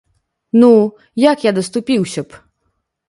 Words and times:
Ну, 0.61 0.69
як 1.25 1.37
я 1.49 1.53
даступіўся 1.59 2.21
б! 2.29 2.41